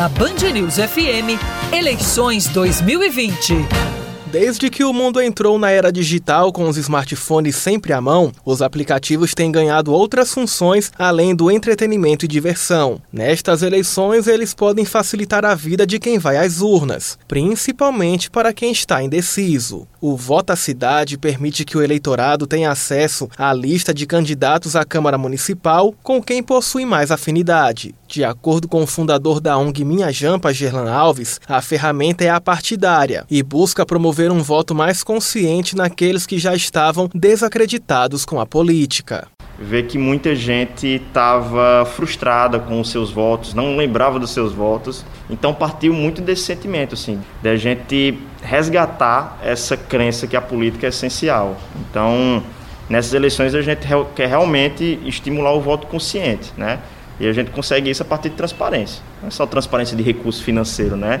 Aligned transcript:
Na 0.00 0.08
Band 0.08 0.50
News 0.54 0.76
FM, 0.76 1.36
eleições 1.70 2.46
2020. 2.46 3.99
Desde 4.30 4.70
que 4.70 4.84
o 4.84 4.92
mundo 4.92 5.20
entrou 5.20 5.58
na 5.58 5.72
era 5.72 5.90
digital 5.90 6.52
com 6.52 6.68
os 6.68 6.76
smartphones 6.76 7.56
sempre 7.56 7.92
à 7.92 8.00
mão, 8.00 8.30
os 8.44 8.62
aplicativos 8.62 9.34
têm 9.34 9.50
ganhado 9.50 9.92
outras 9.92 10.32
funções 10.32 10.92
além 10.96 11.34
do 11.34 11.50
entretenimento 11.50 12.24
e 12.24 12.28
diversão. 12.28 13.02
Nestas 13.12 13.60
eleições, 13.60 14.28
eles 14.28 14.54
podem 14.54 14.84
facilitar 14.84 15.44
a 15.44 15.56
vida 15.56 15.84
de 15.84 15.98
quem 15.98 16.16
vai 16.16 16.36
às 16.36 16.60
urnas, 16.60 17.18
principalmente 17.26 18.30
para 18.30 18.52
quem 18.52 18.70
está 18.70 19.02
indeciso. 19.02 19.88
O 20.00 20.16
Vota 20.16 20.54
Cidade 20.54 21.18
permite 21.18 21.64
que 21.64 21.76
o 21.76 21.82
eleitorado 21.82 22.46
tenha 22.46 22.70
acesso 22.70 23.28
à 23.36 23.52
lista 23.52 23.92
de 23.92 24.06
candidatos 24.06 24.76
à 24.76 24.84
Câmara 24.84 25.18
Municipal 25.18 25.92
com 26.04 26.22
quem 26.22 26.40
possui 26.40 26.84
mais 26.84 27.10
afinidade. 27.10 27.96
De 28.06 28.24
acordo 28.24 28.66
com 28.66 28.82
o 28.82 28.86
fundador 28.86 29.40
da 29.40 29.56
ONG 29.56 29.84
Minha 29.84 30.10
Jampa, 30.12 30.52
Gerlan 30.52 30.90
Alves, 30.90 31.40
a 31.46 31.60
ferramenta 31.60 32.24
é 32.24 32.30
a 32.30 32.40
partidária 32.40 33.24
e 33.30 33.42
busca 33.42 33.86
promover 33.86 34.19
um 34.28 34.42
voto 34.42 34.74
mais 34.74 35.04
consciente 35.04 35.76
naqueles 35.76 36.26
que 36.26 36.38
já 36.38 36.54
estavam 36.54 37.08
desacreditados 37.14 38.24
com 38.24 38.40
a 38.40 38.46
política 38.46 39.28
ver 39.60 39.82
que 39.82 39.98
muita 39.98 40.34
gente 40.34 40.86
estava 40.86 41.84
frustrada 41.84 42.58
com 42.58 42.80
os 42.80 42.90
seus 42.90 43.10
votos, 43.10 43.52
não 43.52 43.76
lembrava 43.76 44.18
dos 44.18 44.30
seus 44.30 44.54
votos. 44.54 45.04
Então 45.28 45.52
partiu 45.52 45.92
muito 45.92 46.22
desse 46.22 46.44
sentimento, 46.44 46.94
assim, 46.94 47.20
da 47.42 47.54
gente 47.56 48.18
resgatar 48.42 49.38
essa 49.44 49.76
crença 49.76 50.26
que 50.26 50.34
a 50.34 50.40
política 50.40 50.86
é 50.86 50.88
essencial. 50.88 51.58
Então, 51.78 52.42
nessas 52.88 53.12
eleições 53.12 53.54
a 53.54 53.60
gente 53.60 53.86
quer 54.16 54.28
realmente 54.28 54.98
estimular 55.04 55.52
o 55.52 55.60
voto 55.60 55.86
consciente, 55.86 56.50
né? 56.56 56.78
E 57.20 57.28
a 57.28 57.32
gente 57.34 57.50
consegue 57.50 57.90
isso 57.90 58.02
a 58.02 58.06
partir 58.06 58.30
de 58.30 58.36
transparência. 58.36 59.02
Não 59.20 59.28
é 59.28 59.30
só 59.30 59.44
transparência 59.44 59.94
de 59.94 60.02
recurso 60.02 60.42
financeiro, 60.42 60.96
né? 60.96 61.20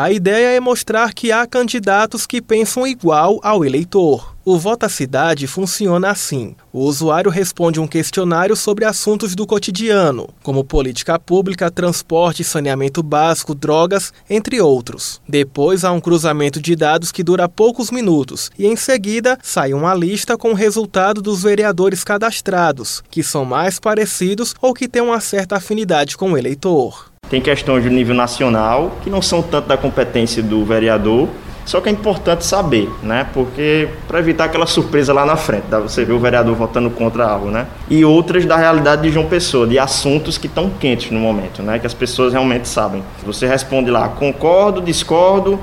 A 0.00 0.12
ideia 0.12 0.56
é 0.56 0.60
mostrar 0.60 1.12
que 1.12 1.32
há 1.32 1.44
candidatos 1.44 2.24
que 2.24 2.40
pensam 2.40 2.86
igual 2.86 3.40
ao 3.42 3.64
eleitor. 3.64 4.36
O 4.44 4.56
Vota 4.56 4.88
Cidade 4.88 5.48
funciona 5.48 6.08
assim: 6.08 6.54
o 6.72 6.84
usuário 6.84 7.28
responde 7.32 7.80
um 7.80 7.86
questionário 7.88 8.54
sobre 8.54 8.84
assuntos 8.84 9.34
do 9.34 9.44
cotidiano, 9.44 10.28
como 10.40 10.62
política 10.62 11.18
pública, 11.18 11.68
transporte, 11.68 12.44
saneamento 12.44 13.02
básico, 13.02 13.56
drogas, 13.56 14.12
entre 14.30 14.60
outros. 14.60 15.20
Depois 15.28 15.82
há 15.82 15.90
um 15.90 16.00
cruzamento 16.00 16.62
de 16.62 16.76
dados 16.76 17.10
que 17.10 17.24
dura 17.24 17.48
poucos 17.48 17.90
minutos 17.90 18.52
e, 18.56 18.68
em 18.68 18.76
seguida, 18.76 19.36
sai 19.42 19.74
uma 19.74 19.94
lista 19.96 20.38
com 20.38 20.52
o 20.52 20.54
resultado 20.54 21.20
dos 21.20 21.42
vereadores 21.42 22.04
cadastrados, 22.04 23.02
que 23.10 23.24
são 23.24 23.44
mais 23.44 23.80
parecidos 23.80 24.54
ou 24.62 24.72
que 24.72 24.86
têm 24.86 25.02
uma 25.02 25.18
certa 25.18 25.56
afinidade 25.56 26.16
com 26.16 26.34
o 26.34 26.38
eleitor. 26.38 27.08
Tem 27.30 27.40
questões 27.40 27.82
de 27.82 27.90
nível 27.90 28.14
nacional, 28.14 28.96
que 29.02 29.10
não 29.10 29.20
são 29.20 29.42
tanto 29.42 29.68
da 29.68 29.76
competência 29.76 30.42
do 30.42 30.64
vereador, 30.64 31.28
só 31.68 31.82
que 31.82 31.90
é 31.90 31.92
importante 31.92 32.46
saber, 32.46 32.88
né? 33.02 33.26
Porque 33.34 33.90
para 34.06 34.18
evitar 34.18 34.44
aquela 34.44 34.64
surpresa 34.64 35.12
lá 35.12 35.26
na 35.26 35.36
frente, 35.36 35.64
dá 35.68 35.78
você 35.78 36.02
ver 36.02 36.14
o 36.14 36.18
vereador 36.18 36.56
votando 36.56 36.88
contra 36.88 37.26
algo, 37.26 37.50
né? 37.50 37.66
E 37.90 38.02
outras 38.06 38.46
da 38.46 38.56
realidade 38.56 39.02
de 39.02 39.10
João 39.10 39.26
Pessoa, 39.26 39.66
de 39.66 39.78
assuntos 39.78 40.38
que 40.38 40.46
estão 40.46 40.70
quentes 40.70 41.10
no 41.10 41.20
momento, 41.20 41.62
né? 41.62 41.78
Que 41.78 41.86
as 41.86 41.92
pessoas 41.92 42.32
realmente 42.32 42.66
sabem. 42.66 43.04
Você 43.26 43.46
responde 43.46 43.90
lá, 43.90 44.08
concordo, 44.08 44.80
discordo, 44.80 45.60